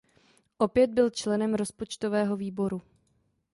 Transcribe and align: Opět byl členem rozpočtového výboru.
Opět 0.57 0.89
byl 0.89 1.09
členem 1.09 1.53
rozpočtového 1.55 2.35
výboru. 2.35 2.81